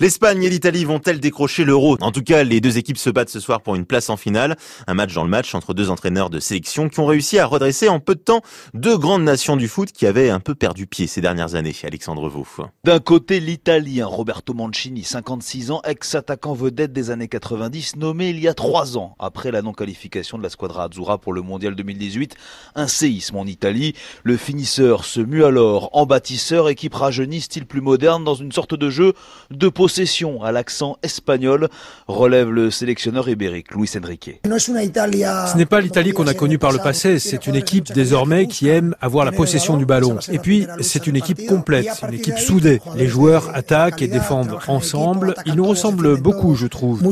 [0.00, 1.96] L'Espagne et l'Italie vont-elles décrocher l'euro?
[2.00, 4.56] En tout cas, les deux équipes se battent ce soir pour une place en finale.
[4.86, 7.88] Un match dans le match entre deux entraîneurs de sélection qui ont réussi à redresser
[7.88, 8.42] en peu de temps
[8.74, 11.74] deux grandes nations du foot qui avaient un peu perdu pied ces dernières années.
[11.82, 12.46] Alexandre Vaux.
[12.84, 18.46] D'un côté, l'Italien Roberto Mancini, 56 ans, ex-attaquant vedette des années 90, nommé il y
[18.46, 22.36] a trois ans après la non-qualification de la Squadra Azzurra pour le Mondial 2018.
[22.76, 23.94] Un séisme en Italie.
[24.22, 28.76] Le finisseur se mue alors en bâtisseur, équipe rajeunie, style plus moderne, dans une sorte
[28.76, 29.14] de jeu
[29.50, 31.70] de possession à l'accent espagnol,
[32.08, 34.38] relève le sélectionneur ibérique Luis Enrique.
[34.44, 38.68] Ce n'est pas l'Italie qu'on a connue par le passé, c'est une équipe désormais qui
[38.68, 40.18] aime avoir la possession du ballon.
[40.30, 42.82] Et puis, c'est une équipe complète, une équipe soudée.
[42.96, 45.32] Les joueurs attaquent et défendent ensemble.
[45.46, 47.02] Ils nous ressemblent beaucoup, je trouve.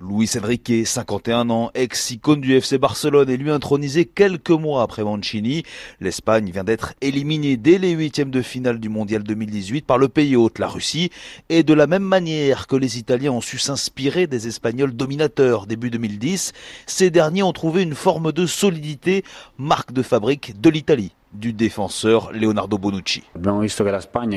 [0.00, 5.62] Luis Enrique, 51 ans, ex-icône du FC Barcelone, est lui intronisé quelques mois après Mancini.
[6.00, 10.34] L'Espagne vient d'être éliminée dès les huitièmes de finale du Mondial 2018 par le pays
[10.34, 11.11] hôte, la Russie.
[11.48, 15.90] Et de la même manière que les Italiens ont su s'inspirer des Espagnols dominateurs début
[15.90, 16.52] 2010,
[16.86, 19.24] ces derniers ont trouvé une forme de solidité,
[19.58, 23.22] marque de fabrique de l'Italie du défenseur Leonardo Bonucci.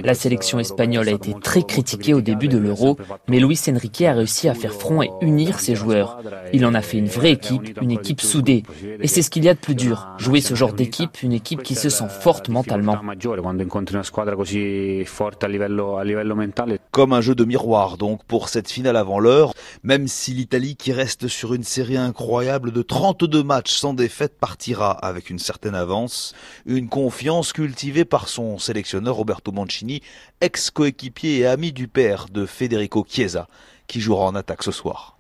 [0.04, 4.14] La sélection espagnole a été très critiquée au début de l'Euro, mais Luis Enrique a
[4.14, 6.20] réussi à faire front et unir ses joueurs.
[6.54, 8.64] Il en a fait une vraie équipe, une équipe soudée.
[9.02, 11.64] Et c'est ce qu'il y a de plus dur, jouer ce genre d'équipe, une équipe
[11.64, 12.98] qui se sent forte mentalement.
[16.92, 20.94] Comme un jeu de miroir donc pour cette finale avant l'heure, même si l'Italie qui
[20.94, 26.34] reste sur une série incroyable de 32 matchs sans défaite partira avec une certaine avance,
[26.66, 30.02] une confiance cultivée par son sélectionneur Roberto Mancini,
[30.42, 33.48] ex-coéquipier et ami du père de Federico Chiesa,
[33.88, 35.18] qui jouera en attaque ce soir.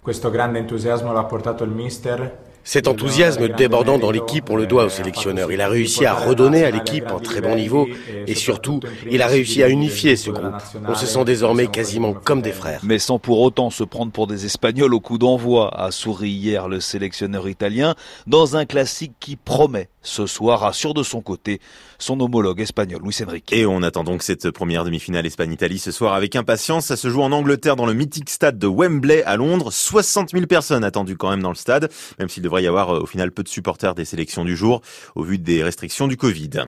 [2.67, 5.51] Cet enthousiasme débordant dans l'équipe, on le doit au sélectionneur.
[5.51, 7.87] Il a réussi à redonner à l'équipe un très bon niveau
[8.25, 10.55] et surtout, il a réussi à unifier ce groupe.
[10.87, 12.79] On se sent désormais quasiment comme des frères.
[12.81, 16.67] Mais sans pour autant se prendre pour des Espagnols au coup d'envoi, a souri hier
[16.67, 17.93] le sélectionneur italien
[18.25, 21.59] dans un classique qui promet ce soir assure de son côté
[21.97, 23.51] son homologue espagnol Luis Enrique.
[23.51, 26.85] Et on attend donc cette première demi-finale Espagne-Italie ce soir avec impatience.
[26.85, 29.71] Ça se joue en Angleterre dans le mythique stade de Wembley à Londres.
[29.71, 31.89] 60 000 personnes attendues quand même dans le stade,
[32.19, 34.81] même s'il devrait y avoir euh, au final peu de supporters des sélections du jour
[35.15, 36.63] au vu des restrictions du Covid.